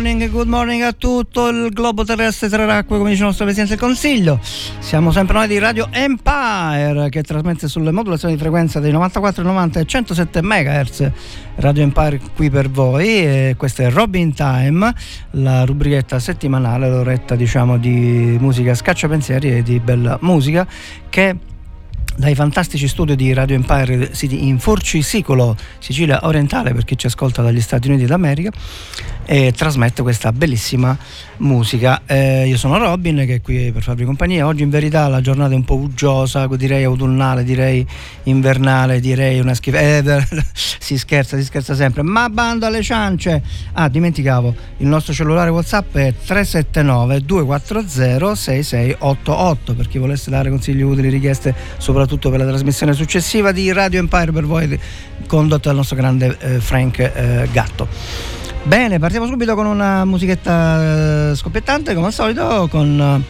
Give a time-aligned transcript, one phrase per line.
[0.00, 3.84] morning, good morning a tutto il globo terrestre terracque, come dice il nostro Presidente del
[3.84, 4.40] Consiglio.
[4.78, 9.80] Siamo sempre noi di Radio Empire che trasmette sulle modulazioni di frequenza dei 94, 90
[9.80, 11.10] e 107 MHz.
[11.56, 14.90] Radio Empire qui per voi e questa è Robin Time,
[15.32, 20.66] la rubrichetta settimanale, l'oretta diciamo di musica scacciapensieri e di bella musica
[21.10, 21.36] che
[22.16, 27.60] dai fantastici studi di Radio Empire in Forcisicolo, Sicilia orientale per chi ci ascolta dagli
[27.60, 28.50] Stati Uniti d'America
[29.32, 30.98] e trasmette questa bellissima
[31.36, 32.02] musica.
[32.04, 34.44] Eh, io sono Robin che è qui per farvi compagnia.
[34.44, 37.86] Oggi in verità la giornata è un po' uggiosa, direi autunnale, direi
[38.24, 40.16] invernale, direi una schifezza.
[40.18, 42.02] Eh, si scherza, si scherza sempre.
[42.02, 43.40] Ma bando alle ciance!
[43.74, 50.82] Ah, dimenticavo, il nostro cellulare WhatsApp è 379 240 6688 per chi volesse dare consigli
[50.82, 54.76] utili, richieste soprattutto per la trasmissione successiva di Radio Empire per voi
[55.28, 58.39] condotta dal nostro grande eh, Frank eh, Gatto.
[58.62, 63.24] Bene, partiamo subito con una musichetta eh, scoppiettante come al solito con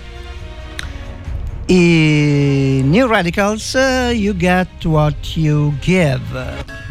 [1.67, 6.90] uh, i New Radicals uh, You Get What You Give.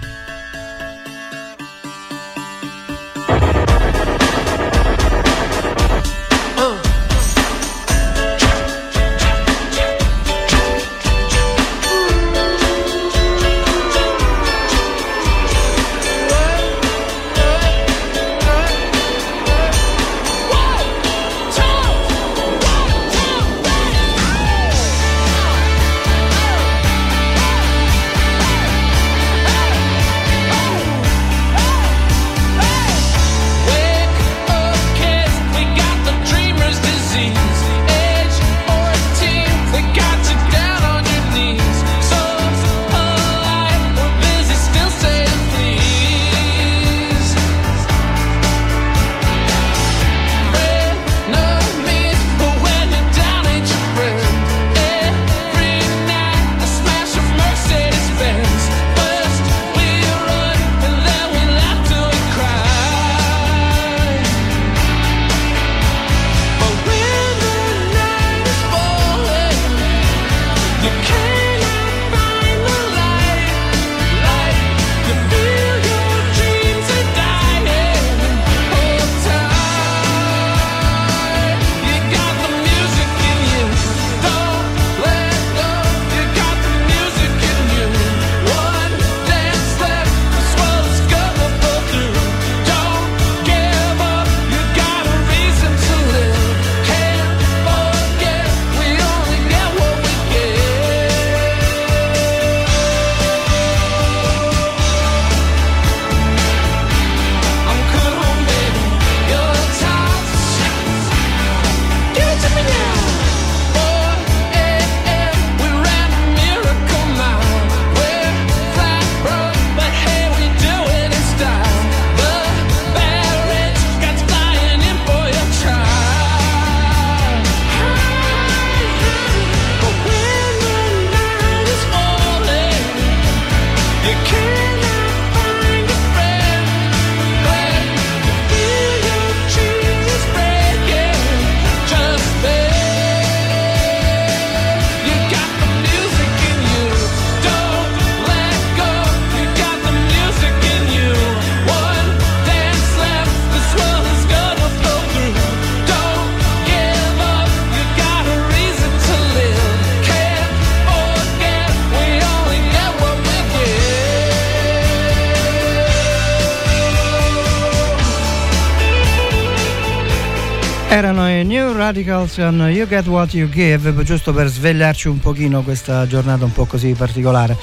[170.91, 175.61] Erano i New Radicals con You Get What You Give, giusto per svegliarci un pochino
[175.61, 177.55] questa giornata un po' così particolare.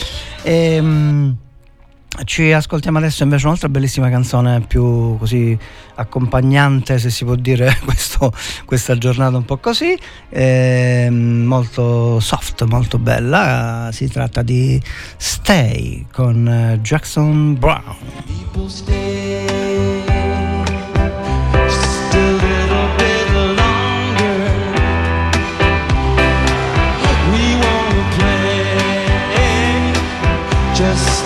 [0.43, 1.37] E, um,
[2.25, 5.58] ci ascoltiamo adesso invece un'altra bellissima canzone più così
[5.96, 8.32] accompagnante, se si può dire, questo,
[8.64, 9.99] questa giornata un po' così,
[10.29, 13.90] eh, molto soft, molto bella.
[13.93, 14.81] Si tratta di
[15.17, 17.96] Stay con Jackson Brown.
[30.76, 31.25] just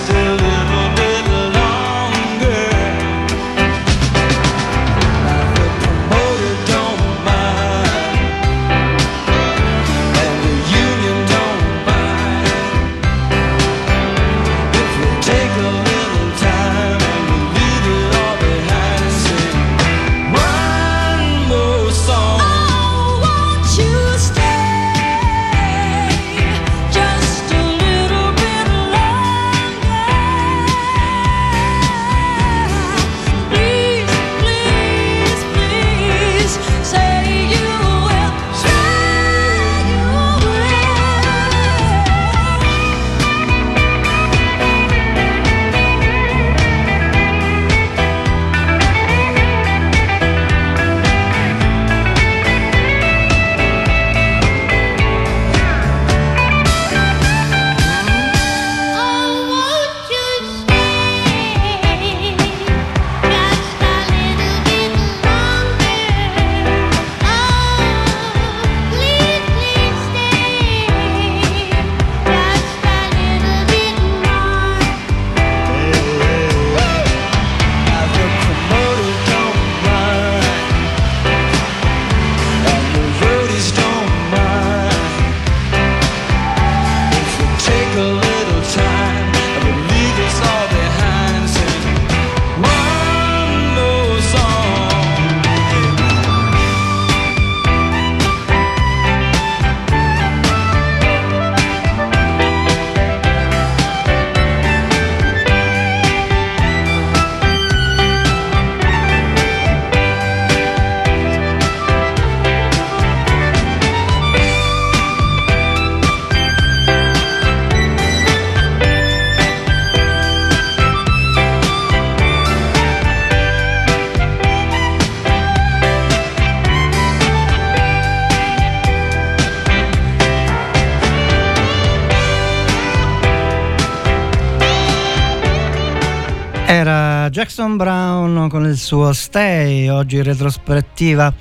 [136.70, 141.34] Era Jackson Brown con il suo Stay, oggi retrospettiva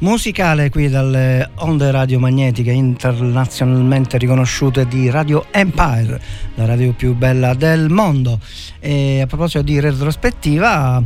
[0.00, 6.20] musicale qui dalle onde radiomagnetiche internazionalmente riconosciute di Radio Empire,
[6.56, 8.38] la radio più bella del mondo.
[8.78, 11.02] E a proposito di retrospettiva,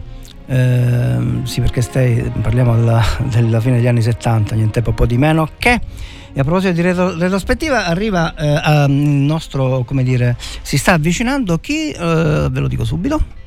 [0.47, 5.51] eh, sì perché Stay, parliamo della, della, fine degli anni 70, niente po' di meno
[5.57, 5.81] che...
[6.33, 11.59] E a proposito di retro, retrospettiva, arriva eh, il nostro, come dire, si sta avvicinando
[11.59, 13.38] chi, eh, ve lo dico subito.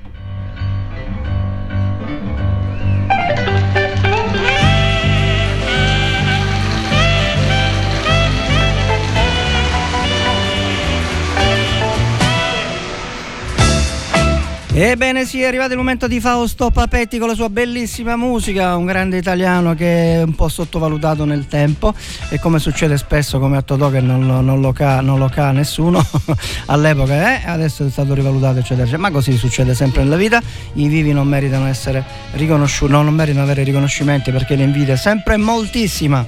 [14.73, 18.85] Ebbene sì, è arrivato il momento di Fausto Papetti con la sua bellissima musica, un
[18.85, 21.93] grande italiano che è un po' sottovalutato nel tempo
[22.29, 25.51] e come succede spesso come a Totò che non, non, lo, ca, non lo ca
[25.51, 26.01] nessuno
[26.67, 30.41] all'epoca, eh, adesso è stato rivalutato eccetera, eccetera, ma così succede sempre nella vita,
[30.75, 32.01] i vivi non meritano essere
[32.31, 36.25] riconosciuti, non meritano avere riconoscimenti perché l'invidia è sempre moltissima.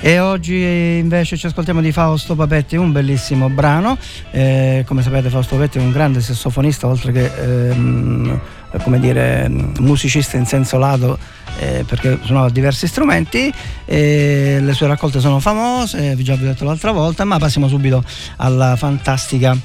[0.00, 3.96] E oggi invece ci ascoltiamo di Fausto Papetti, un bellissimo brano.
[4.30, 8.40] Eh, come sapete Fausto Papetti è un grande sassofonista, oltre che ehm,
[8.82, 11.18] come dire, musicista in senso lato
[11.58, 13.52] eh, perché suonava diversi strumenti.
[13.84, 17.68] Eh, le sue raccolte sono famose, vi già vi ho detto l'altra volta, ma passiamo
[17.68, 18.04] subito
[18.36, 19.56] alla fantastica.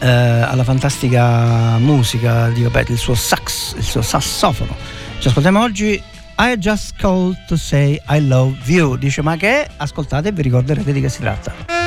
[0.00, 4.74] Eh, alla fantastica musica di Papetti, il suo sax, il suo sassofono.
[5.20, 6.02] Ci ascoltiamo oggi
[6.38, 8.96] i just called to say I love you.
[8.96, 9.68] Dice ma che?
[9.76, 11.81] Ascoltate e vi ricorderete di che si tratta.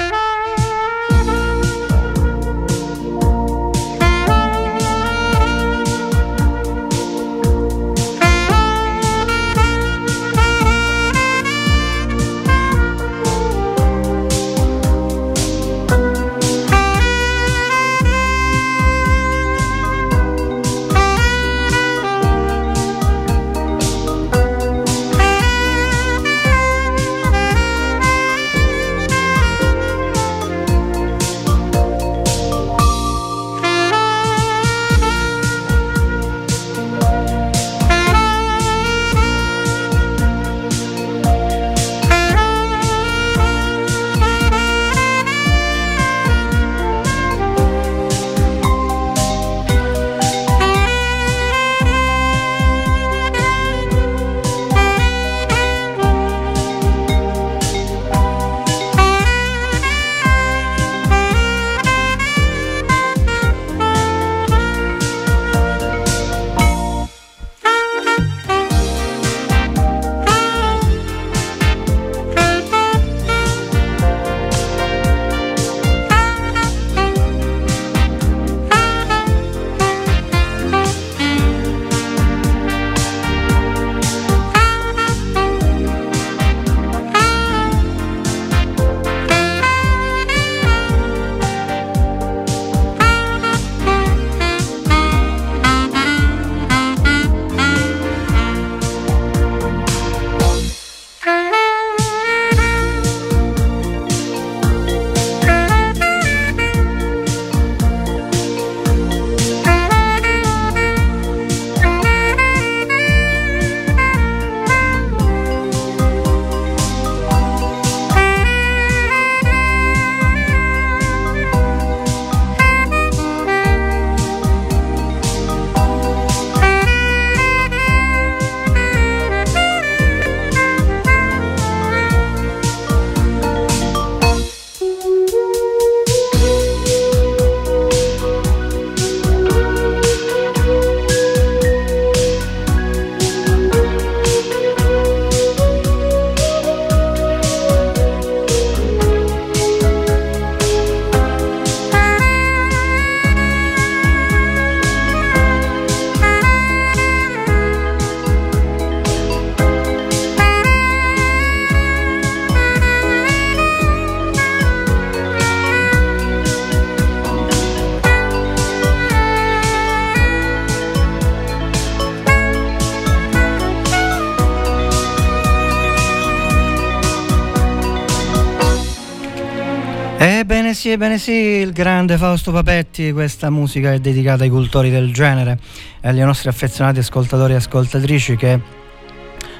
[180.75, 185.57] Sì, ebbene sì, il grande Fausto Papetti, questa musica è dedicata ai cultori del genere
[186.01, 188.59] e agli nostri affezionati ascoltatori e ascoltatrici che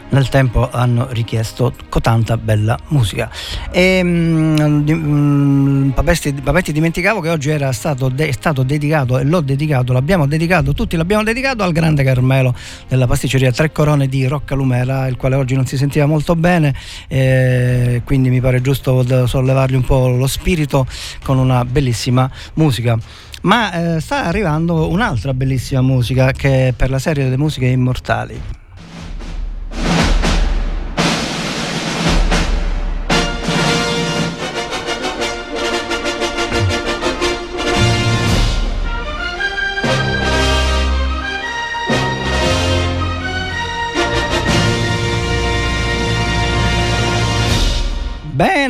[0.10, 3.30] nel tempo hanno richiesto tanta bella musica.
[3.72, 9.94] E, um, Papetti, Papetti, dimenticavo che oggi era stato, de- stato dedicato e l'ho dedicato,
[9.94, 12.54] l'abbiamo dedicato, tutti l'abbiamo dedicato al grande Carmelo
[12.88, 16.74] della pasticceria Tre Corone di Rocca Lumera, il quale oggi non si sentiva molto bene,
[17.08, 20.86] e quindi mi pare giusto sollevargli un po' lo spirito
[21.24, 22.98] con una bellissima musica
[23.42, 28.65] ma eh, sta arrivando un'altra bellissima musica che è per la serie delle musiche immortali.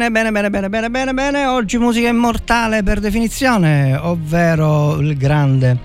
[0.05, 1.45] Bene, bene, bene, bene, bene, bene, bene.
[1.47, 5.79] Oggi musica immortale per definizione, ovvero il grande,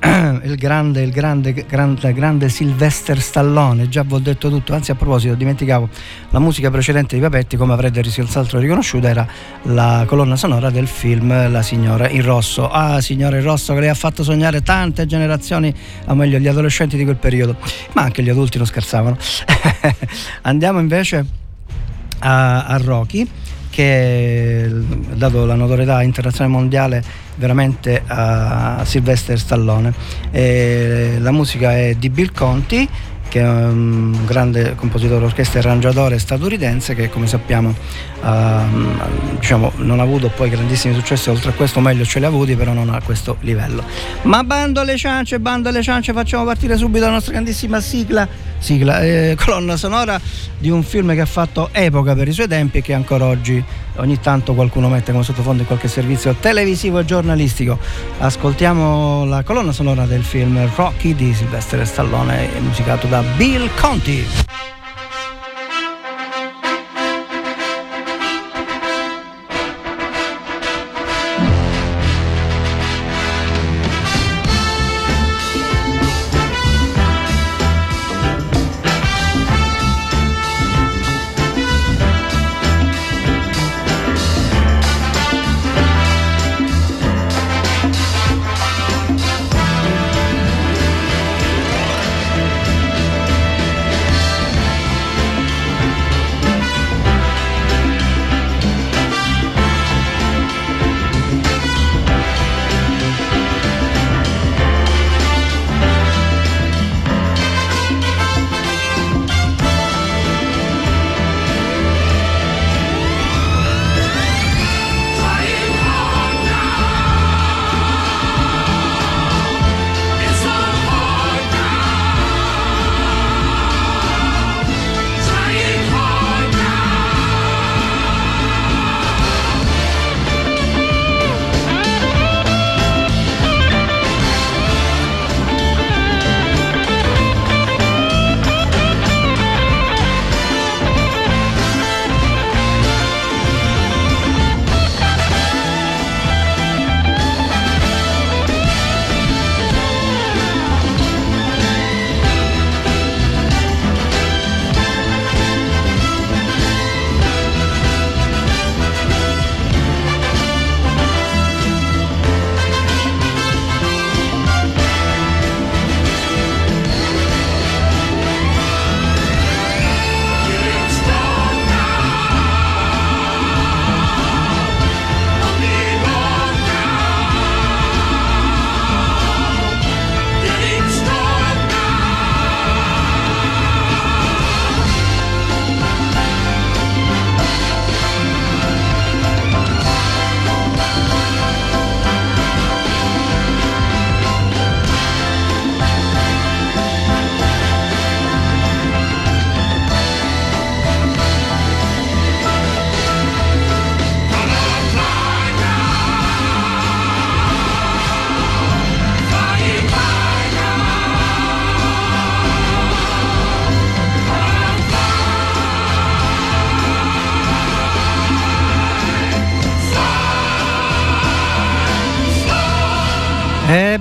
[0.02, 3.88] il grande, il grande, grande, grande Sylvester Stallone.
[3.88, 5.88] Già vi ho detto tutto, anzi a proposito, dimenticavo,
[6.30, 9.24] la musica precedente di Papetti, come avrete senz'altro riconosciuto, era
[9.62, 12.68] la colonna sonora del film La signora in rosso.
[12.68, 15.72] Ah, signora in rosso che lei ha fatto sognare tante generazioni,
[16.06, 17.54] o meglio gli adolescenti di quel periodo,
[17.92, 19.16] ma anche gli adulti non scherzavano.
[20.42, 21.24] Andiamo invece
[22.18, 23.28] a, a Rocky
[23.70, 24.68] che
[25.14, 27.02] dato la notorietà internazionale mondiale
[27.36, 29.92] veramente a Sylvester Stallone.
[30.30, 32.88] E la musica è di Bill Conti
[33.30, 37.72] che è un grande compositore orchestra e arrangiatore statunitense che come sappiamo
[38.22, 42.28] uh, diciamo, non ha avuto poi grandissimi successi, oltre a questo meglio ce li ha
[42.28, 43.84] avuti, però non a questo livello.
[44.22, 48.26] Ma bando alle ciance, bando alle ciance, facciamo partire subito la nostra grandissima sigla,
[48.58, 50.20] sigla eh, colonna sonora
[50.58, 53.62] di un film che ha fatto epoca per i suoi tempi e che ancora oggi
[53.96, 57.78] ogni tanto qualcuno mette come sottofondo in qualche servizio televisivo e giornalistico.
[58.18, 64.79] Ascoltiamo la colonna sonora del film Rocky di Sylvester Stallone, musicato da Bill Conti.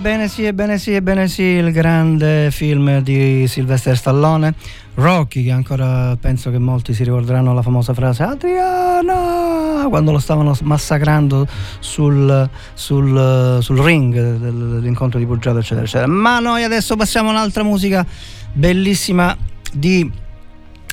[0.09, 4.55] Ebbene sì, ebbene sì, ebbene sì, il grande film di Sylvester Stallone,
[4.95, 10.57] Rocky, che ancora penso che molti si ricorderanno la famosa frase Adriana, quando lo stavano
[10.63, 11.45] massacrando
[11.77, 16.07] sul, sul, sul ring dell'incontro di pugilato, eccetera, eccetera.
[16.07, 18.03] Ma noi adesso passiamo a un'altra musica
[18.51, 19.37] bellissima
[19.71, 20.11] di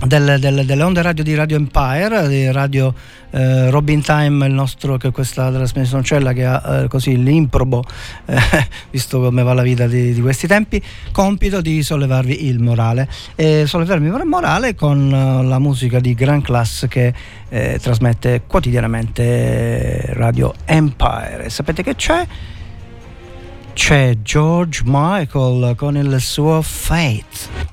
[0.05, 2.95] del, del, delle onde radio di Radio Empire, di Radio
[3.31, 7.83] eh, Robin Time, il nostro, che è questa trasmissioncella che ha eh, così l'improbo,
[8.27, 8.37] eh,
[8.91, 10.83] visto come va la vita di, di, questi tempi,
[11.13, 13.09] compito di sollevarvi il morale.
[13.35, 17.15] E sollevarvi il morale con uh, la musica di Grand Class che
[17.49, 21.45] eh, trasmette quotidianamente Radio Empire.
[21.45, 22.27] E sapete che c'è?
[23.73, 27.66] C'è George Michael con il suo Fate.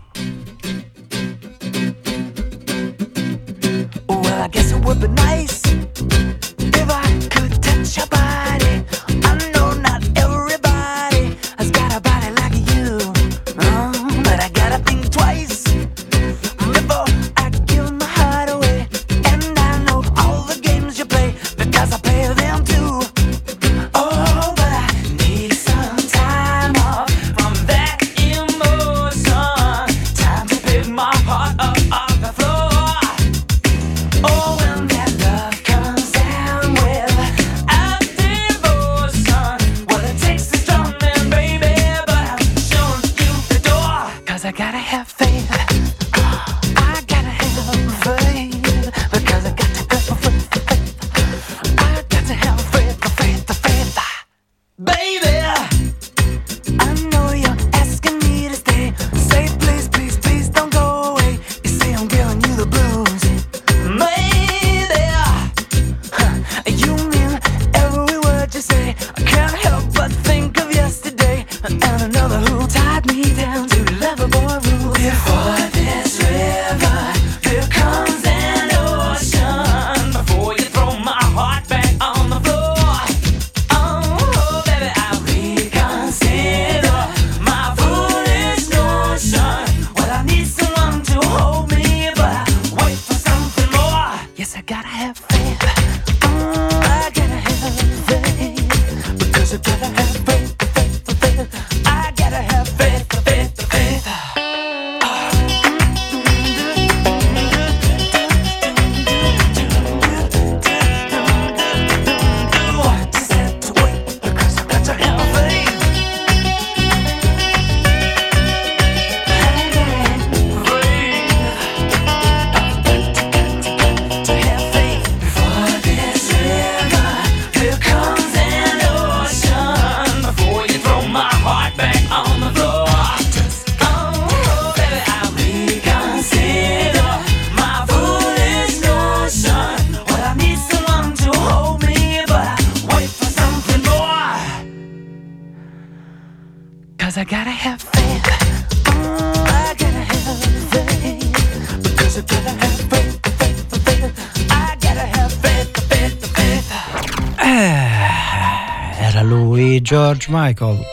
[159.94, 160.84] George Michael.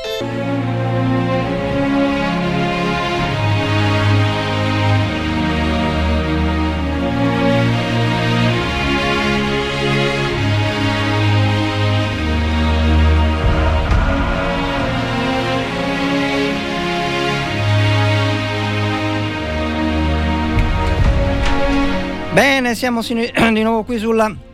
[22.34, 23.00] Bene, siamo
[23.54, 24.49] di nuovo qui sulla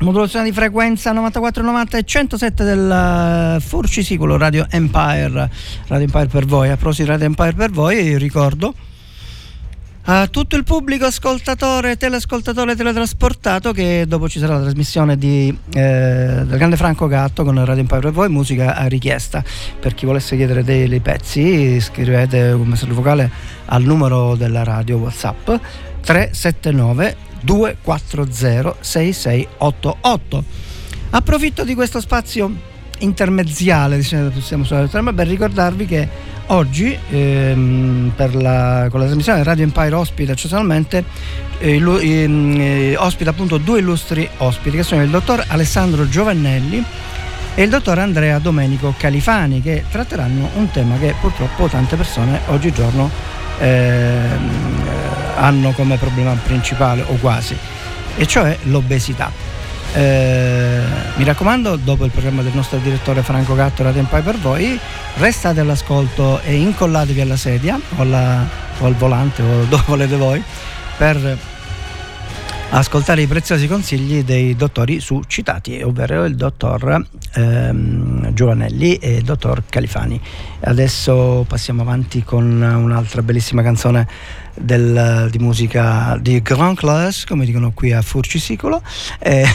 [0.00, 5.50] modulazione di frequenza 9490 e 107 del uh, Furcisicolo Radio Empire,
[5.86, 8.74] Radio Empire per voi, a proposito di Radio Empire per voi, ricordo
[10.10, 16.44] a tutto il pubblico ascoltatore, teleascoltatore, teletrasportato che dopo ci sarà la trasmissione di, eh,
[16.46, 19.44] del Grande Franco Gatto con Radio Empire per voi, musica a richiesta.
[19.78, 23.30] Per chi volesse chiedere dei, dei pezzi scrivete un messaggio vocale
[23.66, 25.50] al numero della radio WhatsApp
[26.00, 30.44] 379 240 6688.
[31.10, 32.52] Approfitto di questo spazio
[32.98, 36.08] intermezziale diciamo, possiamo usare per ricordarvi che
[36.48, 41.04] oggi ehm, la, con la trasmissione Radio Empire ospita eccezionalmente
[41.58, 46.82] eh, illu- eh, ospita appunto due illustri ospiti che sono il dottor Alessandro Giovannelli
[47.54, 53.10] e il dottor Andrea Domenico Califani che tratteranno un tema che purtroppo tante persone oggigiorno
[53.58, 54.87] ehm,
[55.38, 57.56] hanno come problema principale o quasi
[58.16, 59.30] e cioè l'obesità.
[59.94, 60.82] Eh,
[61.14, 64.78] mi raccomando, dopo il programma del nostro direttore Franco Gatto Radio Empire per voi,
[65.16, 68.46] restate all'ascolto e incollatevi alla sedia o, alla,
[68.78, 70.42] o al volante o dove volete voi
[70.96, 71.38] per
[72.70, 77.02] ascoltare i preziosi consigli dei dottori su citati, ovvero il dottor
[77.34, 80.20] ehm, Giovanelli e il dottor Califani.
[80.60, 84.06] Adesso passiamo avanti con un'altra bellissima canzone
[84.54, 88.82] del, di musica di Grand Class, come dicono qui a Furcisicolo,
[89.18, 89.46] eh,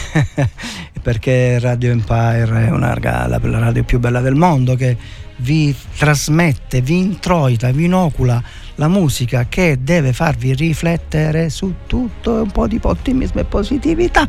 [1.02, 4.98] perché Radio Empire è una, la, la radio più bella del mondo che
[5.38, 8.42] vi trasmette, vi introita, vi inocula
[8.76, 14.28] la musica che deve farvi riflettere su tutto un po' di ottimismo e positività.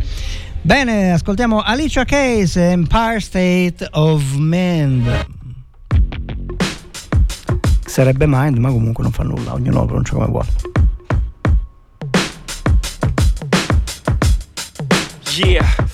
[0.61, 5.27] Bene, ascoltiamo Alicia Case, Empire State of Mind.
[7.85, 10.49] Sarebbe Mind, ma comunque non fa nulla, ognuno lo pronuncia come vuole.
[15.37, 15.94] Yeah.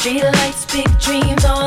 [0.00, 1.59] Streetlights, big dreams, all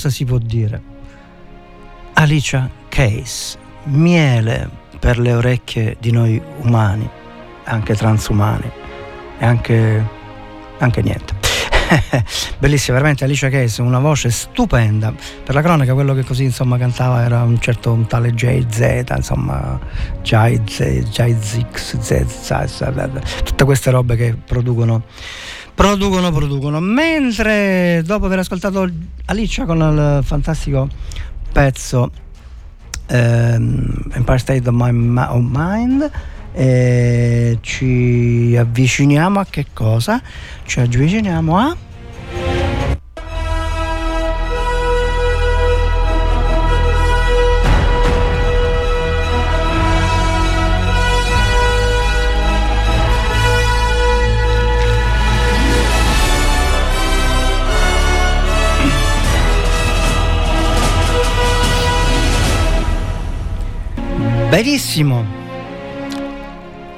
[0.00, 0.80] cosa si può dire?
[2.14, 4.66] Alicia Case, miele
[4.98, 7.06] per le orecchie di noi umani,
[7.64, 8.70] anche transumani
[9.38, 10.08] e anche,
[10.78, 11.34] anche niente.
[12.58, 15.12] Bellissima, veramente Alicia Case, una voce stupenda.
[15.44, 19.78] Per la cronaca quello che così insomma cantava era un certo un tale JZ, insomma
[20.22, 25.02] JZ, JZX, Z, tutte queste robe che producono
[25.80, 26.78] producono, producono.
[26.78, 28.86] Mentre dopo aver ascoltato
[29.24, 30.90] Alicia con il fantastico
[31.50, 32.10] pezzo
[33.06, 34.90] ehm, Empire State of, My,
[35.26, 36.10] of Mind,
[36.52, 40.20] eh, ci avviciniamo a che cosa?
[40.64, 41.74] Ci avviciniamo a...
[64.50, 65.24] Benissimo,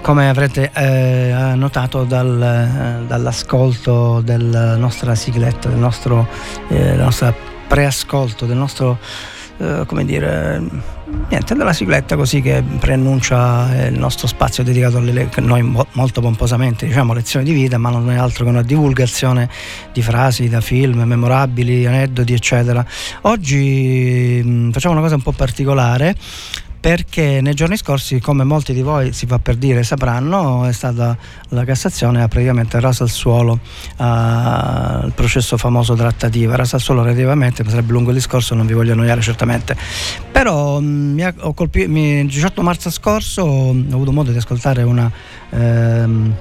[0.01, 6.27] come avrete eh, notato dal, eh, dall'ascolto della nostra sigletta, del nostro,
[6.69, 7.35] eh, nostro
[7.69, 8.99] preascolto, del nostro,
[9.59, 10.63] eh, come dire,
[11.29, 17.13] niente, della sigletta così che preannuncia il nostro spazio dedicato alle, noi molto pomposamente diciamo
[17.13, 19.51] lezioni di vita, ma non è altro che una divulgazione
[19.93, 22.83] di frasi da film, memorabili, aneddoti, eccetera.
[23.23, 26.17] Oggi mh, mm, facciamo una cosa un po' particolare
[26.83, 31.17] perché nei giorni scorsi, come molti di voi si fa per dire sapranno, è stata
[31.51, 33.61] la Cassazione ha praticamente raso al suolo
[33.99, 34.03] uh,
[35.05, 38.95] il processo famoso trattativa, raso al suolo relativamente, sarebbe lungo il discorso, non vi voglio
[38.95, 39.77] annoiare certamente,
[40.33, 44.39] però mm, mi ha, ho colpito, mi, il 18 marzo scorso ho avuto modo di
[44.39, 45.09] ascoltare una,
[45.51, 46.35] ehm,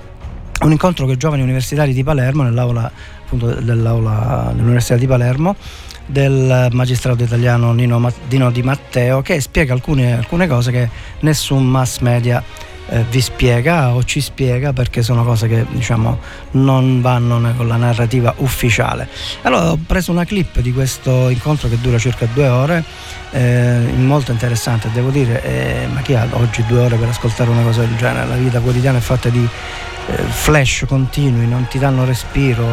[0.60, 2.92] un incontro con i giovani universitari di Palermo nell'aula
[3.24, 5.56] appunto dell'aula dell'Università di Palermo
[6.06, 12.00] del magistrato italiano Nino, Dino Di Matteo che spiega alcune, alcune cose che nessun mass
[12.00, 12.44] media
[12.90, 16.20] eh, vi spiega o ci spiega perché sono cose che diciamo
[16.52, 19.08] non vanno con la narrativa ufficiale.
[19.44, 22.84] Allora ho preso una clip di questo incontro che dura circa due ore,
[23.32, 27.64] eh, molto interessante devo dire, eh, ma chi ha oggi due ore per ascoltare una
[27.64, 28.28] cosa del genere?
[28.28, 29.48] La vita quotidiana è fatta di
[30.30, 32.66] flash continui, non ti danno respiro,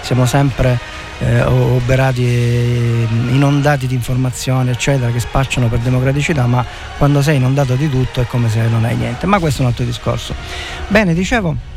[0.00, 0.78] siamo sempre
[1.20, 6.64] eh, oberati e inondati di informazioni eccetera che spacciano per democraticità ma
[6.96, 9.26] quando sei inondato di tutto è come se non hai niente.
[9.26, 10.34] Ma questo è un altro discorso.
[10.88, 11.76] Bene dicevo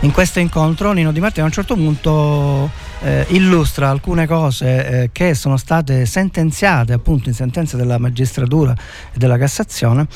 [0.00, 5.10] in questo incontro Nino Di Matteo a un certo punto eh, illustra alcune cose eh,
[5.12, 8.74] che sono state sentenziate appunto in sentenze della magistratura
[9.12, 10.06] e della Cassazione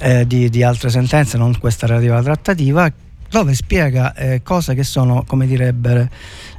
[0.00, 2.90] eh, di, di, altre sentenze, non questa relativa alla trattativa,
[3.30, 6.08] dove spiega eh, cose che sono, come direbbero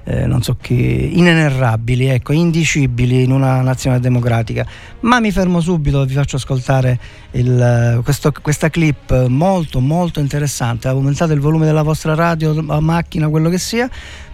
[0.09, 4.65] eh, non so chi, inenerrabili, ecco, indicibili in una nazione democratica.
[5.01, 6.99] Ma mi fermo subito e vi faccio ascoltare
[7.31, 10.87] il, questo, questa clip molto molto interessante.
[10.87, 13.87] Aumentate il volume della vostra radio, macchina, quello che sia,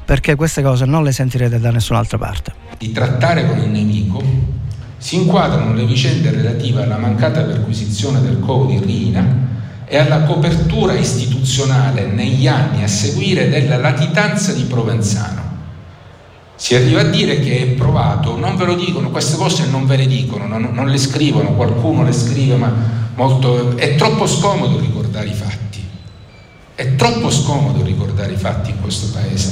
[0.05, 2.53] perché queste cose non le sentirete da nessun'altra parte.
[2.77, 4.21] Di trattare con il nemico
[4.97, 9.25] si inquadrano le vicende relative alla mancata perquisizione del covo di Rina
[9.85, 15.45] e alla copertura istituzionale negli anni a seguire della latitanza di Provenzano
[16.55, 19.97] si arriva a dire che è provato, non ve lo dicono, queste cose non ve
[19.97, 22.73] le dicono, non, non le scrivono, qualcuno le scrive, ma
[23.15, 25.64] molto, è troppo scomodo ricordare i fatti.
[26.75, 29.51] È troppo scomodo ricordare i fatti in questo paese.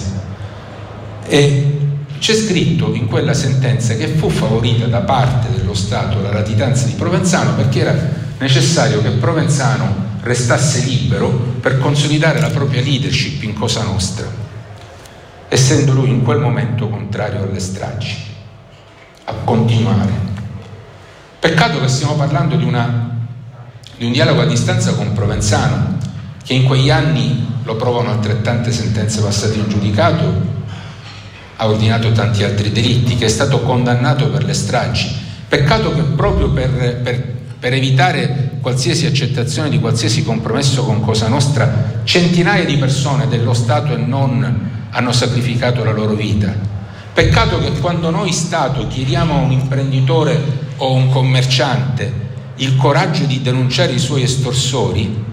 [1.25, 1.79] E
[2.19, 6.93] c'è scritto in quella sentenza che fu favorita da parte dello Stato la latitanza di
[6.93, 7.95] Provenzano perché era
[8.37, 14.43] necessario che Provenzano restasse libero per consolidare la propria leadership in Cosa Nostra
[15.53, 18.15] essendo lui in quel momento contrario alle stragi,
[19.25, 20.31] a continuare.
[21.39, 23.11] Peccato che stiamo parlando di, una,
[23.95, 25.92] di un dialogo a distanza con Provenzano,
[26.43, 30.51] che in quegli anni lo provano altrettante sentenze passate in giudicato,
[31.55, 35.09] ha ordinato tanti altri delitti, che è stato condannato per le stragi.
[35.47, 36.69] Peccato che proprio per,
[37.01, 43.53] per, per evitare qualsiasi accettazione di qualsiasi compromesso con Cosa Nostra, centinaia di persone dello
[43.53, 46.53] Stato e non hanno sacrificato la loro vita.
[47.13, 50.41] Peccato che quando noi Stato chiediamo a un imprenditore
[50.77, 52.21] o un commerciante
[52.57, 55.31] il coraggio di denunciare i suoi estorsori,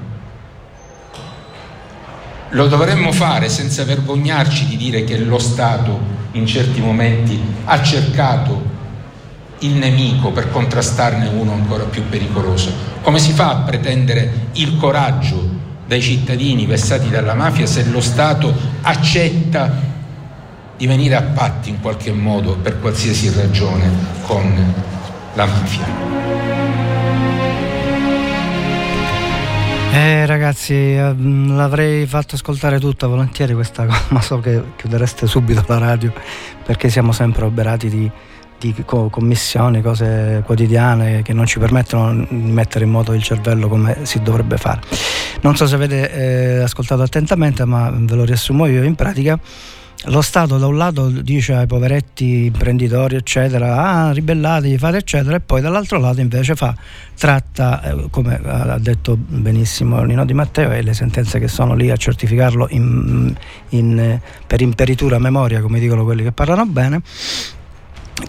[2.50, 8.78] lo dovremmo fare senza vergognarci di dire che lo Stato in certi momenti ha cercato
[9.60, 12.72] il nemico per contrastarne uno ancora più pericoloso.
[13.02, 18.54] Come si fa a pretendere il coraggio dai cittadini vessati dalla mafia se lo Stato
[18.82, 19.88] accetta
[20.76, 23.90] di venire a patti in qualche modo per qualsiasi ragione
[24.22, 24.74] con
[25.34, 26.49] la mafia.
[29.92, 35.64] Eh ragazzi, ehm, l'avrei fatto ascoltare tutta volentieri questa cosa, ma so che chiudereste subito
[35.66, 36.12] la radio
[36.64, 38.09] perché siamo sempre oberati di,
[38.59, 43.98] di commissioni, cose quotidiane che non ci permettono di mettere in moto il cervello come
[44.03, 44.81] si dovrebbe fare.
[45.40, 49.38] Non so se avete eh, ascoltato attentamente, ma ve lo riassumo io in pratica
[50.04, 55.40] lo Stato da un lato dice ai poveretti imprenditori eccetera ah ribellatevi fate eccetera e
[55.40, 56.74] poi dall'altro lato invece fa
[57.14, 61.90] tratta eh, come ha detto benissimo Nino Di Matteo e le sentenze che sono lì
[61.90, 63.34] a certificarlo in,
[63.70, 67.02] in, per imperitura memoria come dicono quelli che parlano bene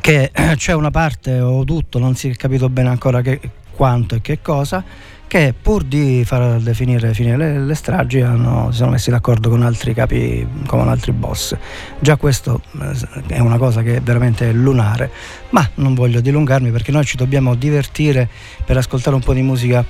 [0.01, 3.39] che c'è una parte o tutto non si è capito bene ancora che,
[3.71, 4.83] quanto e che cosa
[5.31, 9.61] che pur di far definire finire le, le stragi hanno, si sono messi d'accordo con
[9.61, 11.55] altri capi, con altri boss.
[12.01, 15.09] Già questo eh, è una cosa che è veramente lunare,
[15.51, 18.27] ma non voglio dilungarmi perché noi ci dobbiamo divertire
[18.65, 19.85] per ascoltare un po' di musica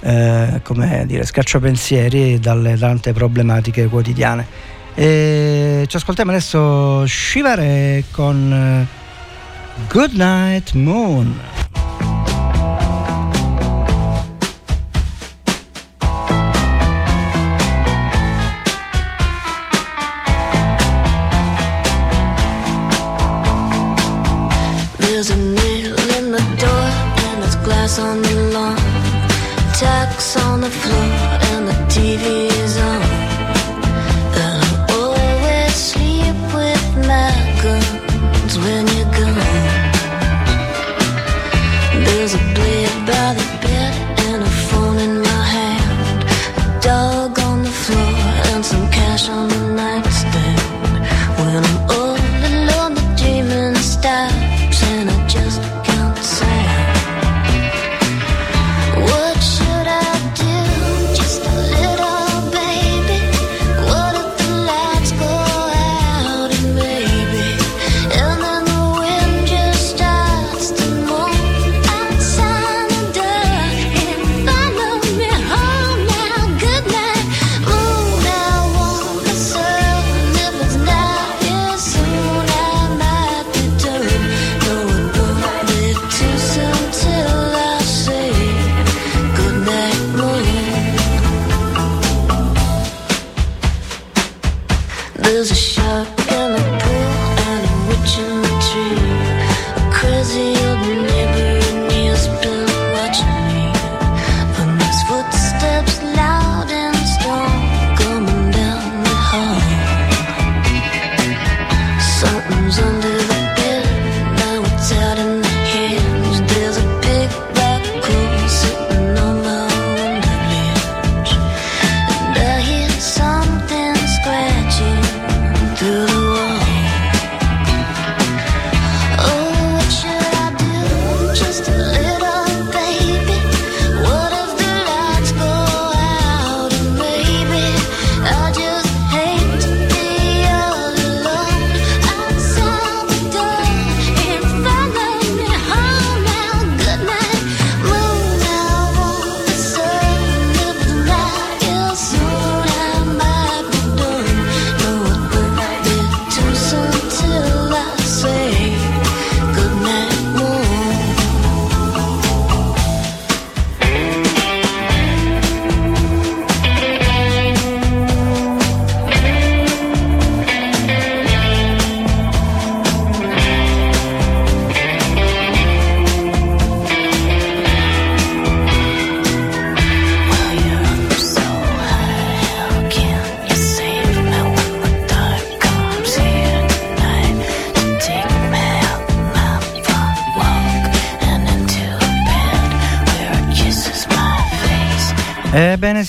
[0.00, 4.44] eh, come dire, scacciapensieri dalle tante problematiche quotidiane.
[4.96, 8.86] E ci ascoltiamo adesso Scivare con eh,
[9.88, 12.13] Good Night Moon.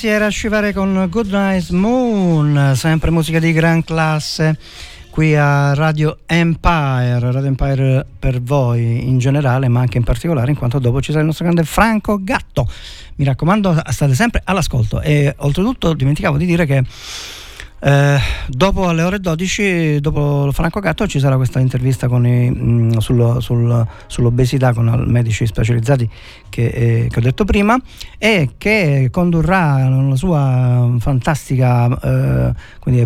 [0.05, 4.55] Si era a scivare con Good Night Moon, sempre musica di gran classe
[5.09, 10.57] qui a Radio Empire, Radio Empire per voi in generale, ma anche in particolare, in
[10.57, 12.69] quanto dopo ci sarà il nostro grande Franco Gatto.
[13.15, 15.01] Mi raccomando, state sempre all'ascolto.
[15.01, 16.83] E oltretutto dimenticavo di dire che
[17.79, 18.17] Eh,
[18.47, 23.37] dopo alle ore 12, dopo Franco Gatto, ci sarà questa intervista i, mh, mm, sul,
[23.41, 26.09] sul, sull'obesità con medici specializzati
[26.49, 27.77] che, eh, che, ho detto prima
[28.17, 32.53] e che condurrà la sua fantastica eh,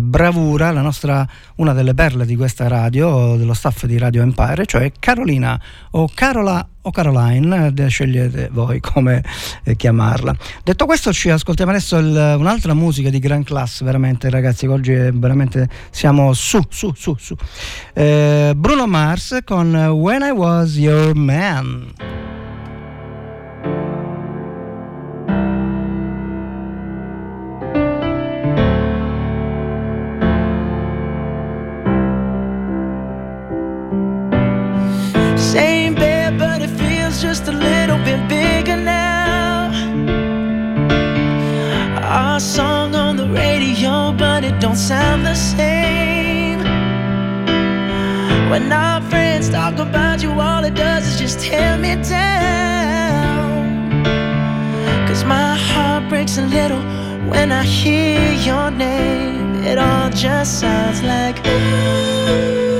[0.00, 5.60] bravura, nostra, una delle perle di questa radio, dello staff di Radio Empire, cioè Carolina
[5.90, 9.22] o Carola o Caroline, eh, scegliete voi come
[9.64, 10.34] eh, chiamarla.
[10.62, 15.68] Detto questo, ci ascoltiamo adesso il, un'altra musica di gran classe, veramente ragazzi, oggi veramente
[15.90, 17.36] siamo su, su, su, su.
[17.92, 21.92] Eh, Bruno Mars con When I Was Your Man.
[44.70, 46.60] Don't sound the same.
[48.50, 54.04] When our friends talk about you, all it does is just tear me down.
[55.08, 56.82] Cause my heart breaks a little
[57.32, 59.64] when I hear your name.
[59.64, 62.79] It all just sounds like ooh.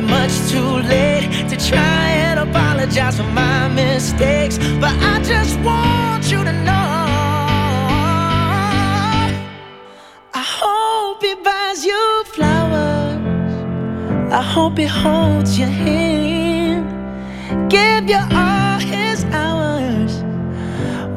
[0.00, 4.58] much too late to try and apologize for my mistakes.
[4.80, 6.88] But I just want you to know
[10.34, 13.52] I hope he buys you flowers.
[14.32, 16.86] I hope he holds your hand,
[17.70, 20.22] give you all his hours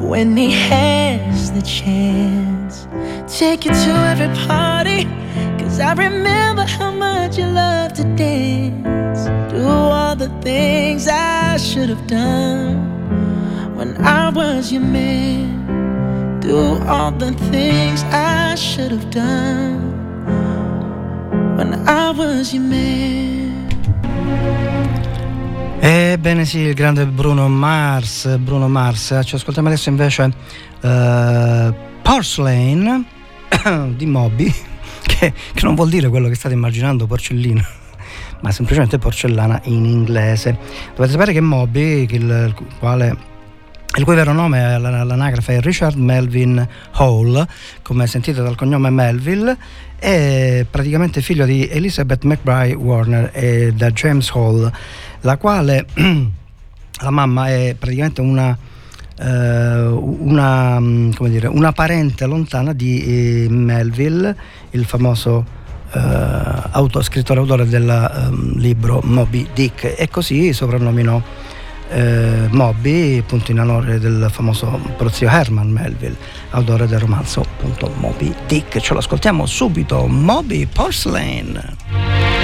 [0.00, 2.88] when he has the chance.
[3.38, 5.21] Take you to every party.
[5.82, 9.24] I remember how much you loved to dance.
[9.50, 12.76] Do all the things I should have done
[13.74, 16.38] when I was your man.
[16.40, 19.92] Do all the things I should have done
[21.56, 23.66] when I was your man.
[25.80, 29.18] Ebbene sì, il grande Bruno Mars, Bruno Mars.
[29.24, 33.04] Ci ascoltiamo adesso invece uh, Porcelain
[33.96, 34.70] di Moby
[35.18, 37.80] che, che non vuol dire quello che state immaginando porcellino
[38.42, 40.58] ma semplicemente porcellana in inglese.
[40.94, 43.16] Dovete sapere che Moby, il, quale,
[43.96, 47.46] il cui vero nome all'anagrafe è Richard Melvin Hall,
[47.82, 49.56] come sentite dal cognome Melville,
[49.96, 54.70] è praticamente figlio di Elizabeth McBride Warner e da James Hall,
[55.20, 58.58] la quale la mamma è praticamente una
[59.24, 64.34] una, mm, dire, una, parente lontana di eh, Melville,
[64.70, 65.44] il famoso
[65.92, 66.00] eh,
[66.70, 71.20] auto, scrittore autore del um, libro Moby Dick e così soprannominò
[71.90, 76.16] eh, Moby, appunto in onore del famoso prozio Herman Melville,
[76.50, 78.80] autore del romanzo appunto Moby Dick.
[78.80, 82.41] Ce lo ascoltiamo subito, Moby Porcelain.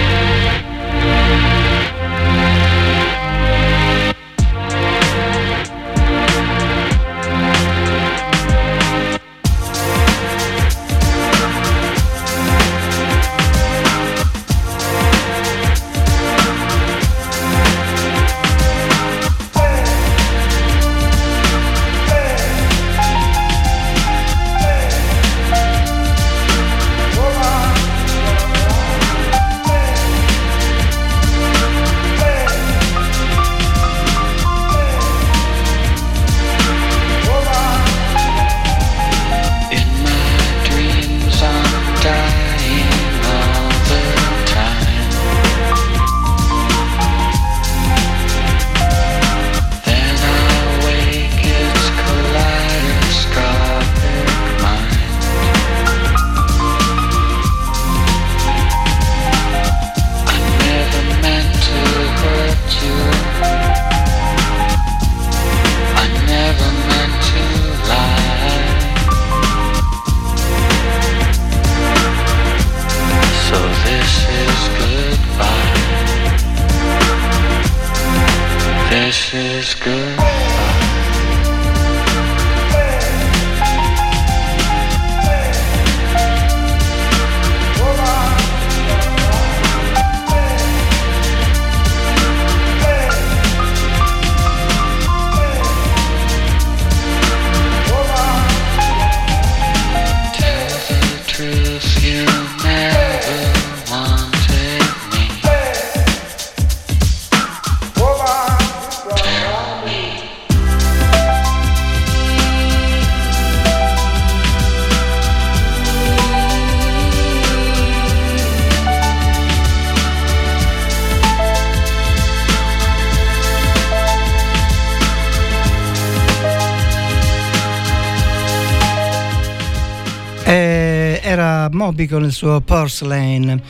[131.99, 133.61] Moby con il suo Porcelain.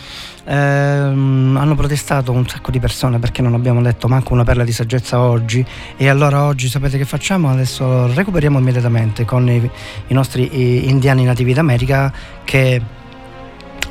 [0.45, 4.73] Ehm, hanno protestato un sacco di persone perché non abbiamo letto manco una perla di
[4.73, 5.65] saggezza oggi
[5.97, 7.51] e allora oggi sapete che facciamo?
[7.51, 9.71] Adesso recuperiamo immediatamente con i,
[10.09, 12.13] i nostri indiani nativi d'America
[12.45, 12.83] che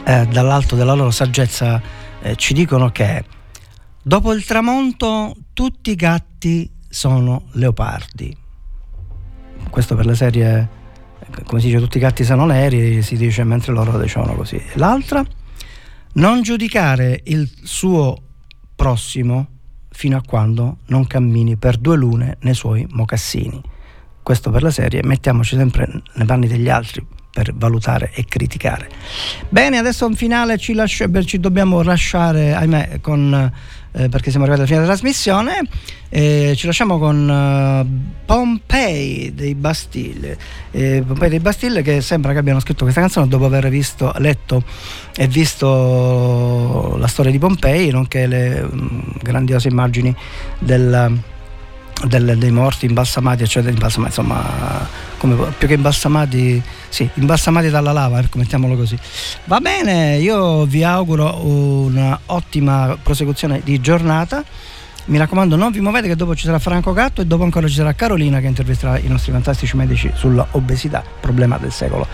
[0.03, 1.81] eh, dall'alto della loro saggezza
[2.21, 3.23] eh, ci dicono che
[4.03, 8.37] dopo il tramonto tutti i gatti sono leopardi.
[9.69, 10.69] Questo per le serie
[11.45, 14.61] come si dice tutti i gatti sono neri, si dice mentre loro dicevano così.
[14.73, 15.23] L'altra,
[16.13, 18.17] non giudicare il suo
[18.75, 19.47] prossimo
[19.89, 23.61] fino a quando non cammini per due lune nei suoi mocassini.
[24.21, 27.05] Questo per la serie, mettiamoci sempre nei panni degli altri
[27.37, 28.89] per valutare e criticare.
[29.49, 33.51] Bene, adesso un finale ci, beh, ci dobbiamo lasciare, ahimè, con,
[33.97, 35.61] eh, perché siamo arrivati alla fine della trasmissione.
[36.09, 40.37] Eh, ci lasciamo con eh, Pompei dei Bastille.
[40.71, 44.63] Eh, Pompei dei Bastille che sembra che abbiano scritto questa canzone dopo aver visto, letto
[45.15, 50.15] e visto la storia di Pompei, nonché le mm, grandiose immagini
[50.59, 51.19] del,
[52.05, 54.87] del- dei morti imbalsamati, eccetera, imbalsamati, insomma,
[55.17, 58.97] come, più che imbalsamati, sì, imbalsamati dalla lava, ecco, mettiamolo così.
[59.45, 64.43] Va bene, io vi auguro un'ottima prosecuzione di giornata.
[65.05, 67.75] Mi raccomando, non vi muovete che dopo ci sarà Franco Gatto e dopo ancora ci
[67.75, 72.05] sarà Carolina che intervisterà i nostri fantastici medici sull'obesità, problema del secolo.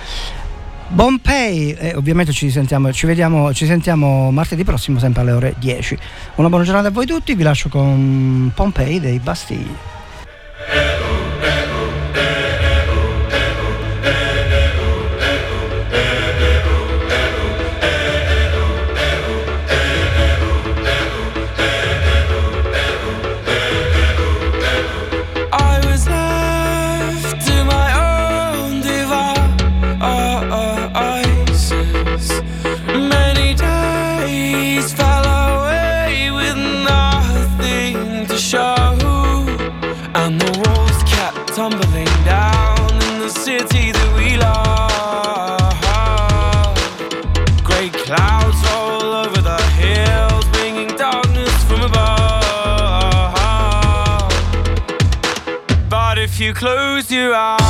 [0.95, 5.97] Pompei, e ovviamente ci sentiamo, ci vediamo, ci sentiamo martedì prossimo sempre alle ore 10.
[6.35, 9.92] Una buona giornata a voi tutti, vi lascio con Pompei dei Bastille.
[57.13, 57.62] You close